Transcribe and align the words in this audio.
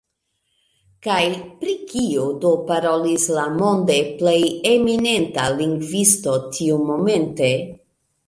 Kaj 1.07 1.25
pri 1.59 1.73
kio 1.91 2.23
do 2.45 2.53
parolis 2.71 3.27
la 3.39 3.43
monde 3.59 3.99
plej 4.21 4.39
eminenta 4.71 5.45
lingvisto 5.61 6.35
tiumomente? 6.57 7.51